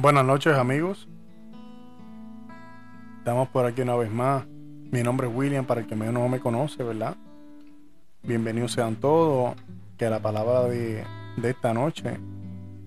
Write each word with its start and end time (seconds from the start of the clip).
Buenas 0.00 0.24
noches 0.24 0.56
amigos. 0.56 1.08
Estamos 3.18 3.48
por 3.48 3.66
aquí 3.66 3.80
una 3.80 3.96
vez 3.96 4.08
más. 4.08 4.46
Mi 4.92 5.02
nombre 5.02 5.26
es 5.26 5.34
William 5.34 5.64
para 5.64 5.80
el 5.80 5.88
que 5.88 5.96
no 5.96 6.28
me 6.28 6.38
conoce, 6.38 6.84
¿verdad? 6.84 7.16
Bienvenidos 8.22 8.70
sean 8.70 8.94
todos. 8.94 9.56
Que 9.96 10.08
la 10.08 10.20
palabra 10.20 10.66
de, 10.66 11.04
de 11.36 11.50
esta 11.50 11.74
noche 11.74 12.16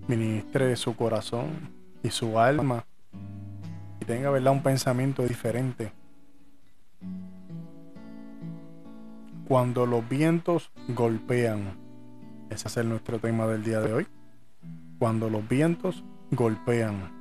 ministre 0.08 0.74
su 0.78 0.96
corazón 0.96 1.48
y 2.02 2.12
su 2.12 2.40
alma 2.40 2.86
y 4.00 4.06
tenga, 4.06 4.30
¿verdad? 4.30 4.54
Un 4.54 4.64
pensamiento 4.64 5.24
diferente. 5.24 5.92
Cuando 9.50 9.86
los 9.86 10.08
vientos 10.08 10.72
golpean. 10.88 11.78
Ese 12.50 12.70
es 12.70 12.78
el 12.78 12.88
nuestro 12.88 13.20
tema 13.20 13.48
del 13.48 13.66
día 13.66 13.82
de 13.82 13.92
hoy. 13.92 14.08
Cuando 14.98 15.30
los 15.30 15.46
vientos 15.50 16.06
golpean. 16.32 17.12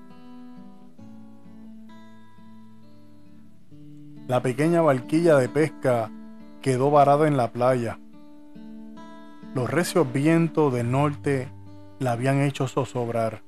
La 4.29 4.41
pequeña 4.41 4.81
barquilla 4.81 5.37
de 5.37 5.49
pesca 5.49 6.11
quedó 6.63 6.91
varada 6.91 7.27
en 7.27 7.37
la 7.37 7.51
playa. 7.51 7.99
Los 9.55 9.69
recios 9.69 10.11
vientos 10.13 10.73
del 10.73 10.91
norte 10.91 11.49
la 11.99 12.13
habían 12.13 12.41
hecho 12.41 12.69
zozobrar. 12.69 13.43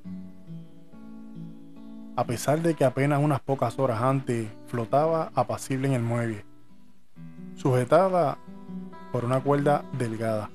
A 2.17 2.25
pesar 2.25 2.61
de 2.61 2.73
que 2.73 2.83
apenas 2.83 3.23
unas 3.23 3.39
pocas 3.39 3.79
horas 3.79 4.01
antes 4.01 4.49
flotaba 4.67 5.31
apacible 5.33 5.87
en 5.87 5.93
el 5.93 6.03
muelle, 6.03 6.45
sujetada 7.55 8.37
por 9.13 9.23
una 9.23 9.39
cuerda 9.39 9.85
delgada. 9.97 10.49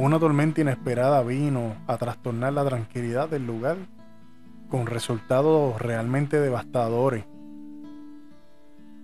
Una 0.00 0.18
tormenta 0.18 0.62
inesperada 0.62 1.22
vino 1.22 1.76
a 1.86 1.98
trastornar 1.98 2.54
la 2.54 2.64
tranquilidad 2.64 3.28
del 3.28 3.46
lugar 3.46 3.76
con 4.70 4.86
resultados 4.86 5.78
realmente 5.78 6.40
devastadores. 6.40 7.26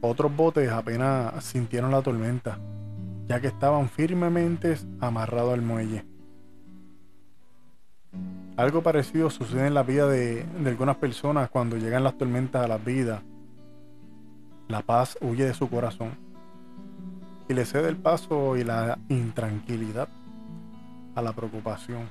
Otros 0.00 0.34
botes 0.34 0.70
apenas 0.70 1.44
sintieron 1.44 1.90
la 1.90 2.00
tormenta, 2.00 2.58
ya 3.28 3.42
que 3.42 3.48
estaban 3.48 3.90
firmemente 3.90 4.78
amarrados 4.98 5.52
al 5.52 5.60
muelle. 5.60 6.06
Algo 8.56 8.82
parecido 8.82 9.28
sucede 9.28 9.66
en 9.66 9.74
la 9.74 9.82
vida 9.82 10.08
de, 10.08 10.46
algunas 10.64 10.96
personas 10.96 11.50
cuando 11.50 11.76
llegan 11.76 12.04
las 12.04 12.16
tormentas 12.16 12.64
a 12.64 12.68
la 12.68 12.78
vida. 12.78 13.22
La 14.68 14.80
paz 14.80 15.18
huye 15.20 15.44
de 15.44 15.52
su 15.52 15.68
corazón 15.68 16.12
y 17.50 17.52
le 17.52 17.66
cede 17.66 17.90
el 17.90 17.96
paso 17.96 18.56
y 18.56 18.64
la 18.64 18.98
intranquilidad 19.10 20.08
a 21.16 21.22
la 21.22 21.32
preocupación. 21.32 22.08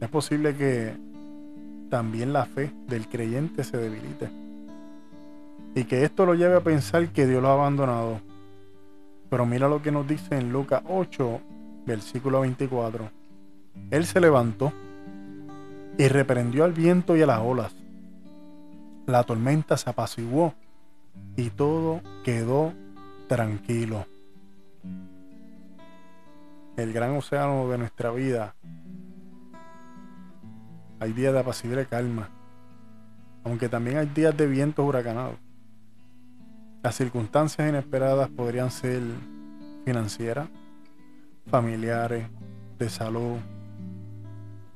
Es 0.00 0.08
posible 0.10 0.54
que 0.54 0.94
también 1.88 2.32
la 2.32 2.44
fe 2.44 2.72
del 2.88 3.08
creyente 3.08 3.64
se 3.64 3.78
debilite 3.78 4.28
y 5.74 5.84
que 5.84 6.04
esto 6.04 6.26
lo 6.26 6.34
lleve 6.34 6.56
a 6.56 6.60
pensar 6.60 7.08
que 7.08 7.26
Dios 7.26 7.40
lo 7.40 7.48
ha 7.48 7.54
abandonado. 7.54 8.20
Pero 9.30 9.46
mira 9.46 9.68
lo 9.68 9.80
que 9.80 9.90
nos 9.90 10.06
dice 10.06 10.36
en 10.36 10.52
Lucas 10.52 10.82
8, 10.88 11.40
versículo 11.86 12.40
24. 12.40 13.10
Él 13.90 14.06
se 14.06 14.20
levantó 14.20 14.72
y 15.96 16.08
reprendió 16.08 16.64
al 16.64 16.72
viento 16.72 17.16
y 17.16 17.22
a 17.22 17.26
las 17.26 17.40
olas. 17.40 17.74
La 19.06 19.22
tormenta 19.22 19.76
se 19.76 19.90
apaciguó 19.90 20.54
y 21.36 21.50
todo 21.50 22.00
quedó 22.24 22.72
tranquilo 23.28 24.06
el 26.76 26.92
gran 26.92 27.16
océano 27.16 27.68
de 27.68 27.78
nuestra 27.78 28.10
vida, 28.10 28.54
hay 31.00 31.12
días 31.12 31.32
de 31.32 31.40
apacible 31.40 31.86
calma, 31.86 32.30
aunque 33.44 33.68
también 33.68 33.98
hay 33.98 34.06
días 34.06 34.36
de 34.36 34.46
vientos 34.46 34.84
huracanados. 34.84 35.36
Las 36.82 36.96
circunstancias 36.96 37.68
inesperadas 37.68 38.28
podrían 38.28 38.70
ser 38.70 39.02
financieras, 39.84 40.48
familiares, 41.46 42.26
de 42.78 42.88
salud, 42.88 43.38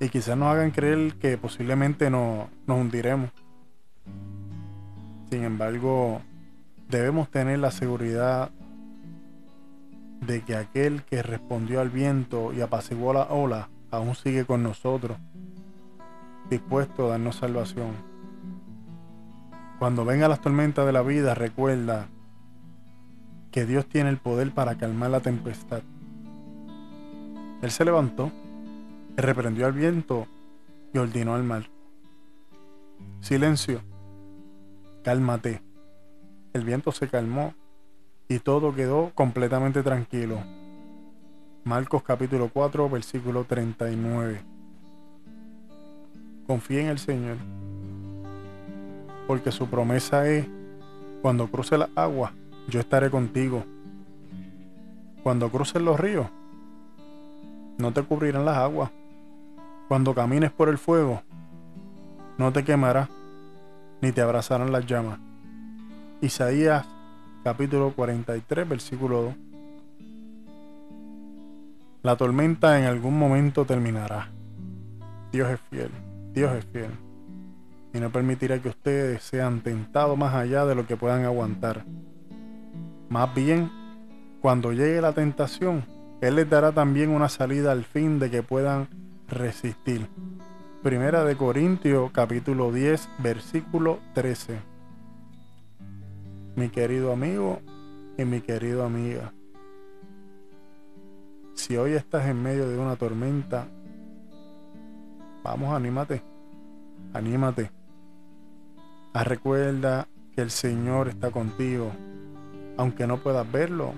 y 0.01 0.09
quizás 0.09 0.37
nos 0.37 0.49
hagan 0.49 0.71
creer 0.71 1.15
que 1.15 1.37
posiblemente 1.37 2.09
no, 2.11 2.49
nos 2.67 2.79
hundiremos. 2.79 3.31
Sin 5.31 5.45
embargo, 5.45 6.23
debemos 6.89 7.31
tener 7.31 7.59
la 7.59 7.71
seguridad 7.71 8.51
de 10.29 10.43
que 10.43 10.55
aquel 10.55 11.03
que 11.05 11.23
respondió 11.23 11.81
al 11.81 11.89
viento 11.89 12.53
y 12.53 12.61
apaciguó 12.61 13.15
la 13.15 13.25
ola 13.25 13.71
aún 13.91 14.15
sigue 14.15 14.45
con 14.45 14.63
nosotros, 14.63 15.17
dispuesto 16.51 17.07
a 17.07 17.11
darnos 17.13 17.37
salvación. 17.37 17.93
Cuando 19.79 20.05
vengan 20.05 20.29
las 20.29 20.43
tormentas 20.43 20.85
de 20.85 20.93
la 20.93 21.01
vida, 21.01 21.35
recuerda 21.35 22.09
que 23.51 23.65
Dios 23.65 23.87
tiene 23.87 24.11
el 24.11 24.19
poder 24.19 24.53
para 24.53 24.77
calmar 24.77 25.11
la 25.11 25.21
tempestad. 25.21 25.81
Él 27.63 27.71
se 27.71 27.87
levantó, 27.87 28.31
reprendió 29.17 29.65
al 29.65 29.73
viento 29.73 30.27
y 30.93 30.99
ordenó 30.99 31.37
al 31.37 31.43
mar. 31.43 31.71
Silencio, 33.21 33.81
cálmate. 35.03 35.63
El 36.53 36.65
viento 36.65 36.93
se 36.93 37.09
calmó 37.09 37.55
y 38.29 38.39
todo 38.41 38.75
quedó 38.75 39.11
completamente 39.15 39.83
tranquilo. 39.83 40.39
Marcos 41.65 42.03
capítulo 42.03 42.51
4, 42.53 42.89
versículo 42.91 43.45
39. 43.45 44.43
Confía 46.47 46.83
en 46.83 46.87
el 46.89 46.99
Señor, 46.99 47.37
porque 49.27 49.51
su 49.51 49.67
promesa 49.69 50.29
es, 50.29 50.47
cuando 51.23 51.49
cruce 51.49 51.77
la 51.79 51.89
agua, 51.95 52.33
yo 52.69 52.81
estaré 52.81 53.11
contigo. 53.11 53.65
Cuando 55.23 55.51
cruces 55.51 55.83
los 55.83 55.99
ríos, 55.99 56.27
no 57.79 57.93
te 57.93 58.03
cubrirán 58.03 58.45
las 58.45 58.59
aguas. 58.59 58.91
Cuando 59.89 60.15
camines 60.15 60.51
por 60.51 60.69
el 60.69 60.77
fuego, 60.77 61.23
no 62.37 62.53
te 62.53 62.63
quemará, 62.63 63.09
ni 64.03 64.13
te 64.13 64.21
abrazarán 64.21 64.71
las 64.71 64.87
llamas. 64.87 65.19
Isaías 66.21 66.87
capítulo 67.43 67.93
43, 67.95 68.69
versículo 68.69 69.23
2. 69.23 69.35
La 72.03 72.17
tormenta 72.17 72.79
en 72.79 72.87
algún 72.87 73.19
momento 73.19 73.65
terminará. 73.65 74.31
Dios 75.33 75.51
es 75.51 75.61
fiel, 75.71 75.91
Dios 76.33 76.55
es 76.57 76.65
fiel. 76.67 76.91
Y 77.93 78.01
no 78.01 78.11
permitirá 78.11 78.61
que 78.61 78.69
ustedes 78.69 79.23
sean 79.23 79.61
tentados 79.61 80.17
más 80.17 80.35
allá 80.35 80.65
de 80.67 80.75
lo 80.75 80.87
que 80.87 80.97
puedan 80.97 81.25
aguantar. 81.25 81.85
Más 83.09 83.35
bien, 83.35 83.71
cuando 84.41 84.73
llegue 84.73 85.01
la 85.01 85.13
tentación, 85.13 85.85
Él 86.21 86.37
les 86.37 86.49
dará 86.49 86.73
también 86.73 87.11
una 87.11 87.29
salida 87.29 87.73
al 87.73 87.85
fin 87.85 88.19
de 88.19 88.31
que 88.31 88.43
puedan 88.43 88.89
resistir. 89.29 90.07
Primera 90.83 91.25
de 91.25 91.37
Corintios 91.37 92.11
capítulo 92.13 92.71
10 92.73 93.09
versículo 93.19 93.99
13 94.15 94.78
mi 96.59 96.71
querido 96.71 97.13
amigo 97.13 97.61
y 98.17 98.25
mi 98.25 98.41
querido 98.41 98.85
amiga. 98.85 99.33
Si 101.55 101.77
hoy 101.77 101.93
estás 101.93 102.27
en 102.27 102.43
medio 102.43 102.69
de 102.69 102.77
una 102.77 102.97
tormenta, 102.97 103.69
vamos, 105.45 105.73
anímate, 105.73 106.21
anímate. 107.15 107.71
Recuerda 109.15 110.09
que 110.35 110.43
el 110.43 110.51
Señor 110.51 111.07
está 111.07 111.31
contigo, 111.31 111.93
aunque 112.77 113.07
no 113.07 113.19
puedas 113.19 113.51
verlo, 113.51 113.93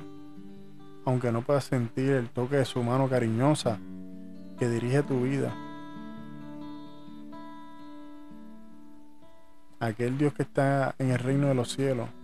aunque 1.07 1.33
no 1.33 1.41
puedas 1.41 1.65
sentir 1.65 2.11
el 2.11 2.29
toque 2.29 2.57
de 2.57 2.67
su 2.67 2.83
mano 2.83 3.09
cariñosa 3.09 3.79
que 4.59 4.69
dirige 4.69 5.03
tu 5.03 5.23
vida. 5.23 5.55
Aquel 9.79 10.19
Dios 10.19 10.35
que 10.35 10.43
está 10.43 10.95
en 10.99 11.11
el 11.11 11.19
reino 11.19 11.47
de 11.47 11.55
los 11.55 11.73
cielos 11.73 12.20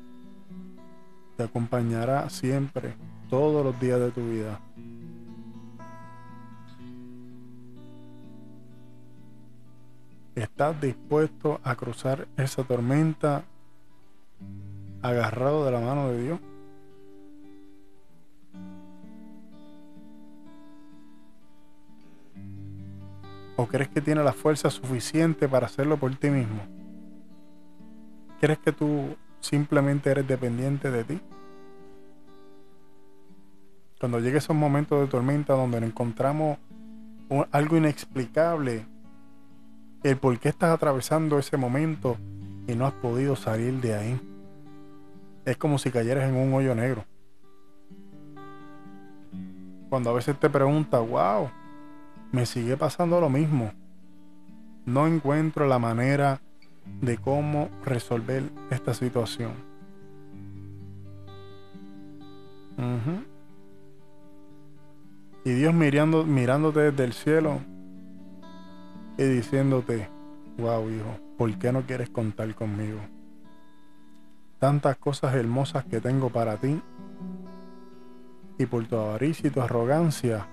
te 1.37 1.43
acompañará 1.43 2.29
siempre, 2.31 2.95
todos 3.29 3.65
los 3.65 3.79
días 3.81 4.01
de 4.01 4.11
tu 4.11 4.29
vida. 4.29 4.61
¿Estás 10.35 10.79
dispuesto 10.81 11.61
a 11.65 11.75
cruzar 11.77 12.29
esa 12.37 12.63
tormenta 12.63 13.45
agarrado 15.03 15.65
de 15.65 15.71
la 15.71 15.81
mano 15.81 16.11
de 16.11 16.23
Dios? 16.23 16.41
¿O 23.57 23.67
crees 23.67 23.89
que 23.89 24.03
tiene 24.03 24.23
la 24.23 24.35
fuerza 24.35 24.69
suficiente 24.71 25.49
para 25.49 25.67
hacerlo 25.67 25.97
por 25.97 26.15
ti 26.17 26.29
mismo? 26.29 26.61
¿Crees 28.39 28.59
que 28.59 28.73
tú 28.73 29.17
simplemente 29.47 30.11
eres 30.11 30.27
dependiente 30.27 30.91
de 30.91 31.05
ti. 31.05 31.21
Cuando 33.99 34.21
llegue 34.21 34.39
esos 34.39 34.55
momentos 34.55 35.01
de 35.01 35.07
tormenta 35.07 35.55
donde 35.55 35.79
encontramos 35.79 36.59
algo 37.51 37.77
inexplicable 37.77 38.87
el 40.03 40.17
por 40.17 40.39
qué 40.39 40.51
estás 40.51 40.71
atravesando 40.71 41.39
ese 41.39 41.57
momento 41.57 42.17
y 42.69 42.75
no 42.75 42.87
has 42.87 42.93
podido 42.93 43.35
salir 43.35 43.81
de 43.81 43.95
ahí. 43.95 44.21
Es 45.45 45.57
como 45.57 45.79
si 45.79 45.91
cayeras 45.91 46.29
en 46.29 46.37
un 46.37 46.53
hoyo 46.55 46.75
negro. 46.75 47.05
Cuando 49.89 50.11
a 50.11 50.13
veces 50.13 50.39
te 50.39 50.51
preguntas, 50.51 51.01
wow, 51.09 51.49
me 52.33 52.47
sigue 52.47 52.77
pasando 52.77 53.21
lo 53.21 53.31
mismo. 53.31 53.73
No 54.85 55.07
encuentro 55.07 55.67
la 55.67 55.79
manera 55.79 56.41
de 57.01 57.19
cómo 57.19 57.69
resolver 57.85 58.45
esta 58.71 58.95
situación. 58.95 59.53
Y 65.45 65.51
Dios 65.51 65.73
mirando, 65.73 66.25
mirándote 66.25 66.91
desde 66.91 67.05
el 67.05 67.13
cielo 67.13 67.61
y 69.17 69.23
diciéndote, 69.23 70.09
wow 70.59 70.91
hijo, 70.91 71.19
¿por 71.39 71.57
qué 71.59 71.73
no 71.73 71.83
quieres 71.83 72.11
contar 72.11 72.53
conmigo? 72.55 72.99
Tantas 74.59 74.97
cosas 74.97 75.35
hermosas 75.35 75.85
que 75.85 76.01
tengo 76.01 76.31
para 76.31 76.57
ti 76.57 76.81
y 78.59 78.67
por 78.67 78.87
tu 78.87 78.97
avaricia 78.97 79.49
y 79.49 79.51
tu 79.51 79.61
arrogancia 79.61 80.49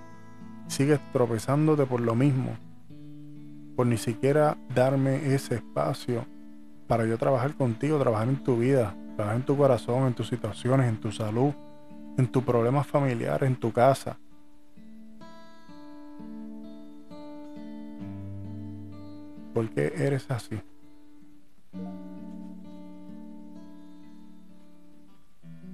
sigues 0.68 1.00
tropezándote 1.12 1.86
por 1.86 2.00
lo 2.00 2.14
mismo, 2.14 2.56
por 3.76 3.86
ni 3.86 3.96
siquiera 3.96 4.56
darme 4.74 5.34
ese 5.34 5.56
espacio 5.56 6.26
para 6.86 7.06
yo 7.06 7.18
trabajar 7.18 7.54
contigo, 7.54 7.98
trabajar 7.98 8.28
en 8.28 8.42
tu 8.42 8.58
vida, 8.58 8.94
trabajar 9.16 9.40
en 9.40 9.46
tu 9.46 9.56
corazón, 9.56 10.06
en 10.06 10.14
tus 10.14 10.28
situaciones, 10.28 10.88
en 10.88 11.00
tu 11.00 11.10
salud, 11.10 11.52
en 12.16 12.28
tus 12.28 12.44
problemas 12.44 12.86
familiares, 12.86 13.48
en 13.48 13.56
tu 13.56 13.72
casa. 13.72 14.18
¿Por 19.52 19.70
qué 19.70 19.92
eres 19.96 20.30
así? 20.30 20.60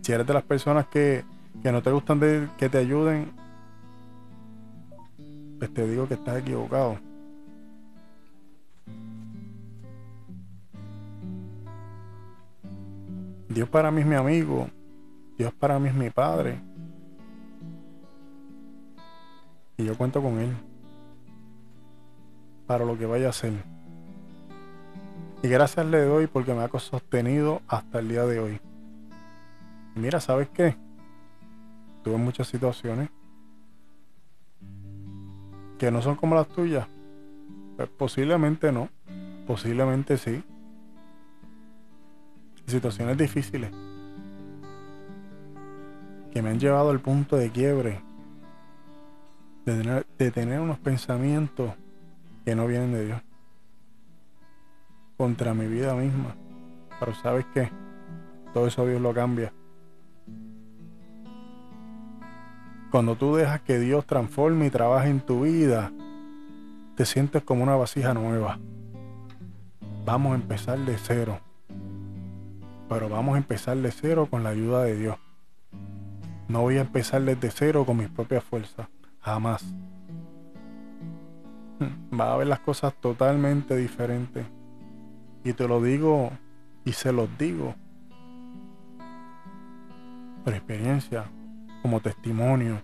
Si 0.02 0.12
eres 0.12 0.26
de 0.26 0.34
las 0.34 0.42
personas 0.42 0.86
que, 0.86 1.24
que 1.62 1.72
no 1.72 1.82
te 1.82 1.90
gustan 1.90 2.20
de, 2.20 2.48
que 2.58 2.68
te 2.68 2.78
ayuden, 2.78 3.30
pues 5.58 5.72
te 5.72 5.86
digo 5.86 6.08
que 6.08 6.14
estás 6.14 6.38
equivocado. 6.38 7.09
Dios 13.50 13.68
para 13.68 13.90
mí 13.90 14.00
es 14.00 14.06
mi 14.06 14.14
amigo, 14.14 14.68
Dios 15.36 15.52
para 15.52 15.76
mí 15.80 15.88
es 15.88 15.94
mi 15.94 16.08
padre. 16.08 16.60
Y 19.76 19.84
yo 19.84 19.98
cuento 19.98 20.22
con 20.22 20.38
Él 20.38 20.54
para 22.68 22.84
lo 22.84 22.96
que 22.96 23.06
vaya 23.06 23.26
a 23.26 23.30
hacer. 23.30 23.52
Y 25.42 25.48
gracias 25.48 25.84
le 25.86 26.04
doy 26.04 26.28
porque 26.28 26.54
me 26.54 26.62
ha 26.62 26.68
sostenido 26.78 27.60
hasta 27.66 27.98
el 27.98 28.08
día 28.08 28.24
de 28.24 28.38
hoy. 28.38 28.60
mira, 29.96 30.20
¿sabes 30.20 30.48
qué? 30.50 30.76
Tuve 32.04 32.18
muchas 32.18 32.46
situaciones 32.46 33.10
que 35.76 35.90
no 35.90 36.00
son 36.02 36.14
como 36.14 36.36
las 36.36 36.46
tuyas. 36.46 36.86
Pues 37.76 37.88
posiblemente 37.88 38.70
no, 38.70 38.90
posiblemente 39.48 40.16
sí. 40.16 40.44
Situaciones 42.66 43.18
difíciles 43.18 43.70
que 46.32 46.42
me 46.42 46.50
han 46.50 46.60
llevado 46.60 46.90
al 46.90 47.00
punto 47.00 47.36
de 47.36 47.50
quiebre, 47.50 48.00
de 49.64 50.30
tener 50.30 50.60
unos 50.60 50.78
pensamientos 50.78 51.72
que 52.44 52.54
no 52.54 52.66
vienen 52.66 52.92
de 52.92 53.06
Dios. 53.06 53.22
Contra 55.16 55.54
mi 55.54 55.66
vida 55.66 55.94
misma. 55.94 56.34
Pero 56.98 57.14
sabes 57.14 57.46
qué? 57.52 57.70
Todo 58.54 58.66
eso 58.66 58.86
Dios 58.86 59.00
lo 59.00 59.12
cambia. 59.12 59.52
Cuando 62.90 63.16
tú 63.16 63.36
dejas 63.36 63.60
que 63.60 63.78
Dios 63.78 64.06
transforme 64.06 64.66
y 64.66 64.70
trabaje 64.70 65.08
en 65.08 65.20
tu 65.20 65.42
vida, 65.42 65.92
te 66.96 67.04
sientes 67.04 67.42
como 67.42 67.62
una 67.62 67.76
vasija 67.76 68.14
nueva. 68.14 68.58
Vamos 70.04 70.32
a 70.32 70.34
empezar 70.36 70.78
de 70.78 70.98
cero. 70.98 71.38
Pero 72.90 73.08
vamos 73.08 73.36
a 73.36 73.38
empezar 73.38 73.76
de 73.76 73.92
cero 73.92 74.26
con 74.28 74.42
la 74.42 74.50
ayuda 74.50 74.82
de 74.82 74.96
Dios. 74.96 75.16
No 76.48 76.62
voy 76.62 76.78
a 76.78 76.80
empezar 76.80 77.22
desde 77.22 77.52
cero 77.52 77.86
con 77.86 77.98
mis 77.98 78.08
propias 78.08 78.42
fuerzas. 78.42 78.88
Jamás. 79.20 79.64
Va 82.12 82.34
a 82.34 82.36
ver 82.36 82.48
las 82.48 82.58
cosas 82.58 82.92
totalmente 82.94 83.76
diferentes. 83.76 84.44
Y 85.44 85.52
te 85.52 85.68
lo 85.68 85.80
digo 85.80 86.32
y 86.84 86.90
se 86.92 87.12
los 87.12 87.28
digo. 87.38 87.76
Por 90.42 90.52
experiencia, 90.52 91.30
como 91.82 92.00
testimonio. 92.00 92.82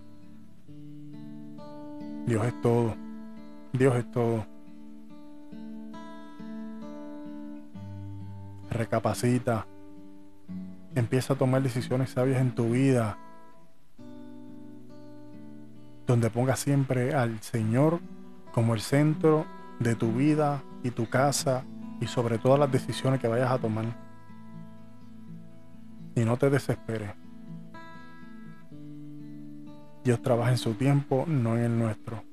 Dios 2.25 2.45
es 2.45 2.61
todo. 2.61 2.95
Dios 3.73 3.93
es 3.97 4.09
todo. 4.09 4.45
Recapacita. 8.69 9.67
Empieza 10.97 11.33
a 11.33 11.37
tomar 11.37 11.61
decisiones 11.61 12.09
sabias 12.09 12.41
en 12.41 12.55
tu 12.55 12.71
vida. 12.71 13.19
Donde 16.07 16.31
ponga 16.31 16.55
siempre 16.55 17.13
al 17.13 17.39
Señor 17.43 17.99
como 18.51 18.73
el 18.73 18.81
centro 18.81 19.45
de 19.79 19.93
tu 19.93 20.11
vida 20.11 20.63
y 20.81 20.89
tu 20.89 21.07
casa 21.07 21.63
y 22.01 22.07
sobre 22.07 22.39
todas 22.39 22.59
las 22.59 22.71
decisiones 22.71 23.19
que 23.19 23.27
vayas 23.27 23.51
a 23.51 23.59
tomar. 23.59 23.85
Y 26.15 26.21
no 26.21 26.35
te 26.35 26.49
desesperes. 26.49 27.11
Dios 30.03 30.19
trabaja 30.23 30.49
en 30.49 30.57
su 30.57 30.73
tiempo, 30.73 31.25
no 31.27 31.57
en 31.57 31.63
el 31.63 31.77
nuestro. 31.77 32.23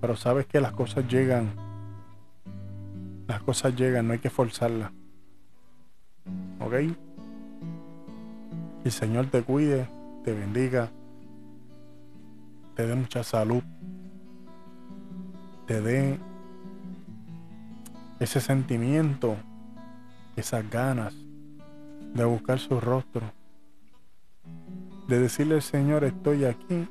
Pero 0.00 0.16
sabes 0.16 0.46
que 0.46 0.62
las 0.62 0.72
cosas 0.72 1.06
llegan. 1.06 1.50
Las 3.26 3.42
cosas 3.42 3.76
llegan, 3.76 4.06
no 4.06 4.14
hay 4.14 4.18
que 4.18 4.30
forzarlas. 4.30 4.92
¿Ok? 6.60 6.74
El 8.88 8.92
Señor 8.92 9.26
te 9.26 9.42
cuide, 9.42 9.88
te 10.24 10.32
bendiga, 10.32 10.90
te 12.74 12.86
dé 12.86 12.94
mucha 12.94 13.22
salud 13.22 13.62
te 15.68 15.82
dé 15.82 16.18
ese 18.20 18.40
sentimiento, 18.40 19.36
esas 20.34 20.68
ganas 20.70 21.14
de 22.14 22.24
buscar 22.24 22.58
su 22.58 22.80
rostro, 22.80 23.30
de 25.08 25.18
decirle 25.20 25.56
al 25.56 25.62
Señor, 25.62 26.04
estoy 26.04 26.46
aquí, 26.46 26.88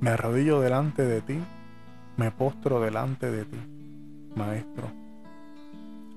me 0.00 0.10
arrodillo 0.10 0.60
delante 0.60 1.02
de 1.02 1.20
ti, 1.20 1.40
me 2.16 2.30
postro 2.30 2.80
delante 2.80 3.28
de 3.28 3.44
ti, 3.44 3.58
Maestro, 4.36 4.88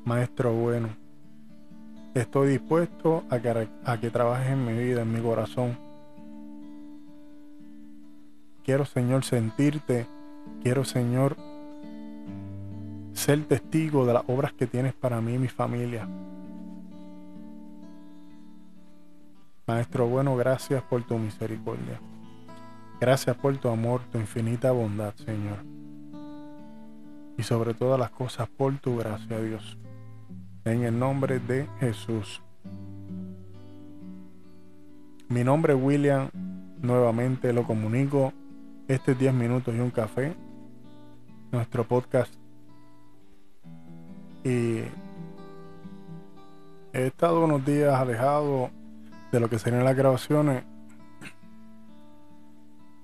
Maestro 0.06 0.54
bueno, 0.54 0.90
estoy 2.14 2.50
dispuesto 2.50 3.24
a 3.30 3.40
que, 3.40 3.68
a 3.86 4.00
que 4.00 4.10
trabajes 4.10 4.52
en 4.52 4.66
mi 4.66 4.74
vida, 4.74 5.02
en 5.02 5.12
mi 5.12 5.22
corazón. 5.22 5.78
Quiero, 8.64 8.86
Señor, 8.86 9.24
sentirte 9.24 10.08
Quiero, 10.62 10.84
Señor, 10.84 11.38
ser 13.14 13.44
testigo 13.46 14.06
de 14.06 14.14
las 14.14 14.24
obras 14.28 14.54
que 14.54 14.68
tienes 14.68 14.94
para 14.94 15.20
mí 15.22 15.34
y 15.34 15.40
mi 15.40 15.48
familia. 15.48 16.08
Maestro 19.66 20.08
bueno, 20.08 20.36
gracias 20.36 20.84
por 20.84 21.04
tu 21.04 21.18
misericordia. 21.18 22.00
Gracias 23.00 23.36
por 23.38 23.58
tu 23.58 23.70
amor, 23.70 24.02
tu 24.12 24.20
infinita 24.20 24.72
bondad, 24.72 25.16
Señor. 25.16 25.58
Y 27.38 27.44
sobre 27.44 27.74
todas 27.74 28.00
las 28.00 28.12
cosas, 28.12 28.48
por 28.50 28.78
tu 28.78 28.98
gracia, 28.98 29.40
Dios. 29.40 29.81
En 30.66 30.84
el 30.84 30.98
nombre 30.98 31.40
de 31.40 31.68
Jesús. 31.80 32.42
Mi 35.30 35.44
nombre 35.44 35.74
es 35.74 35.80
William. 35.82 36.30
Nuevamente 36.82 37.54
lo 37.54 37.64
comunico 37.64 38.34
este 38.92 39.14
es 39.14 39.20
10 39.20 39.34
minutos 39.34 39.74
y 39.74 39.80
un 39.80 39.90
café, 39.90 40.36
nuestro 41.50 41.86
podcast. 41.86 42.34
Y 44.44 44.80
he 46.92 47.08
estado 47.08 47.46
unos 47.46 47.66
días 47.66 47.94
alejado 47.94 48.70
de 49.32 49.40
lo 49.40 49.50
que 49.50 49.60
serían 49.60 49.86
las 49.86 49.96
grabaciones. 49.96 50.66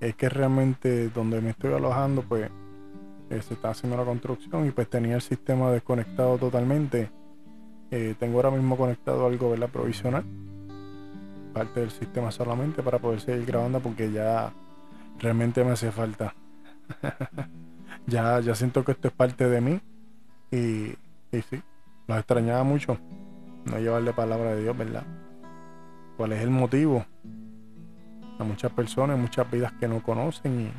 Es 0.02 0.14
que 0.16 0.28
realmente 0.28 1.08
donde 1.08 1.40
me 1.40 1.52
estoy 1.52 1.74
alojando, 1.74 2.22
pues 2.22 2.52
eh, 3.30 3.42
se 3.42 3.54
está 3.54 3.70
haciendo 3.70 3.96
la 3.96 4.04
construcción 4.04 4.68
y 4.68 4.72
pues 4.72 4.90
tenía 4.90 5.16
el 5.16 5.22
sistema 5.22 5.72
desconectado 5.72 6.38
totalmente. 6.38 7.10
Eh, 7.92 8.16
tengo 8.20 8.38
ahora 8.38 8.52
mismo 8.52 8.78
conectado 8.78 9.26
algo 9.28 9.56
la 9.56 9.68
provisional, 9.68 10.24
parte 11.54 11.80
del 11.80 11.92
sistema 11.92 12.32
solamente 12.32 12.84
para 12.84 13.00
poder 13.00 13.22
seguir 13.22 13.46
grabando 13.46 13.80
porque 13.80 14.12
ya 14.12 14.52
realmente 15.20 15.64
me 15.64 15.72
hace 15.72 15.92
falta. 15.92 16.36
ya, 18.08 18.40
ya 18.40 18.56
siento 18.56 18.84
que 18.84 18.92
esto 18.92 19.08
es 19.08 19.14
parte 19.14 19.48
de 19.48 19.62
mí 19.62 19.80
y, 20.52 20.96
y 21.36 21.42
sí, 21.50 21.62
los 22.08 22.18
extrañaba 22.18 22.64
mucho 22.64 22.98
no 23.68 23.80
llevarle 23.80 24.14
palabra 24.14 24.56
de 24.56 24.64
Dios, 24.64 24.78
¿verdad? 24.78 25.04
¿Cuál 26.16 26.34
es 26.34 26.42
el 26.42 26.50
motivo? 26.50 27.06
A 28.40 28.44
muchas 28.44 28.72
personas, 28.72 29.18
muchas 29.18 29.50
vidas 29.52 29.74
que 29.74 29.88
no 29.88 30.02
conocen 30.02 30.72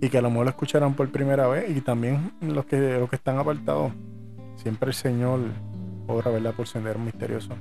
y, 0.00 0.06
y 0.06 0.08
que 0.08 0.18
a 0.18 0.22
lo 0.22 0.30
mejor 0.30 0.46
lo 0.46 0.50
escucharán 0.50 0.94
por 0.94 1.10
primera 1.10 1.46
vez 1.48 1.76
y 1.76 1.80
también 1.80 2.32
los 2.40 2.64
que, 2.66 2.98
los 2.98 3.08
que 3.08 3.16
están 3.16 3.38
apartados. 3.38 3.92
Siempre 4.56 4.88
el 4.88 4.94
Señor 4.94 5.40
obra, 6.06 6.30
¿verdad? 6.30 6.54
Por 6.54 6.66
sendero 6.66 6.98
misterioso. 6.98 7.54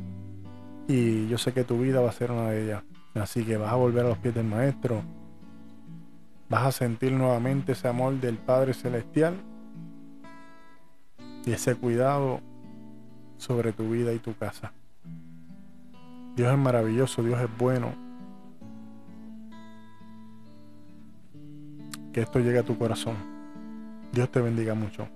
Y 0.87 1.27
yo 1.27 1.37
sé 1.37 1.53
que 1.53 1.63
tu 1.63 1.79
vida 1.79 2.01
va 2.01 2.09
a 2.09 2.13
ser 2.13 2.31
una 2.31 2.49
de 2.49 2.65
ellas. 2.65 2.83
Así 3.15 3.43
que 3.43 3.57
vas 3.57 3.71
a 3.71 3.75
volver 3.75 4.05
a 4.05 4.09
los 4.09 4.17
pies 4.17 4.33
del 4.33 4.45
Maestro. 4.45 5.01
Vas 6.49 6.65
a 6.65 6.71
sentir 6.71 7.11
nuevamente 7.11 7.71
ese 7.71 7.87
amor 7.87 8.19
del 8.19 8.37
Padre 8.37 8.73
Celestial 8.73 9.35
y 11.45 11.51
ese 11.51 11.75
cuidado 11.75 12.41
sobre 13.37 13.71
tu 13.73 13.89
vida 13.89 14.13
y 14.13 14.19
tu 14.19 14.35
casa. 14.35 14.73
Dios 16.35 16.51
es 16.51 16.57
maravilloso, 16.57 17.21
Dios 17.23 17.39
es 17.39 17.57
bueno. 17.57 17.93
Que 22.11 22.21
esto 22.21 22.39
llegue 22.39 22.59
a 22.59 22.63
tu 22.63 22.77
corazón. 22.77 23.15
Dios 24.11 24.29
te 24.29 24.41
bendiga 24.41 24.73
mucho. 24.73 25.07